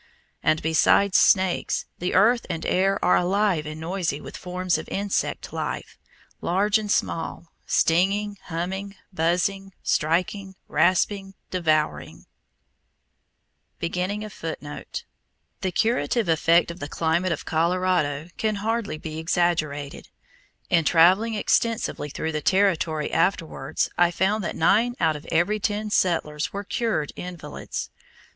And 0.41 0.63
besides 0.63 1.15
snakes, 1.19 1.85
the 1.99 2.15
earth 2.15 2.47
and 2.49 2.65
air 2.65 2.97
are 3.05 3.17
alive 3.17 3.67
and 3.67 3.79
noisy 3.79 4.19
with 4.19 4.35
forms 4.35 4.79
of 4.79 4.89
insect 4.89 5.53
life, 5.53 5.99
large 6.41 6.79
and 6.79 6.89
small, 6.89 7.51
stinging, 7.67 8.39
humming, 8.45 8.95
buzzing, 9.13 9.73
striking, 9.83 10.55
rasping, 10.67 11.35
devouring! 11.51 12.25
The 13.79 13.93
curative 15.71 16.27
effect 16.29 16.71
of 16.71 16.79
the 16.79 16.89
climate 16.89 17.31
of 17.31 17.45
Colorado 17.45 18.29
can 18.37 18.55
hardly 18.55 18.97
be 18.97 19.19
exaggerated. 19.19 20.09
In 20.71 20.83
traveling 20.83 21.35
extensively 21.35 22.09
through 22.09 22.31
the 22.31 22.41
Territory 22.41 23.13
afterwards 23.13 23.87
I 23.99 24.09
found 24.09 24.43
that 24.43 24.55
nine 24.55 24.95
out 24.99 25.15
of 25.15 25.27
every 25.31 25.59
ten 25.59 25.91
settlers 25.91 26.51
were 26.51 26.63
cured 26.63 27.13
invalids. 27.15 27.91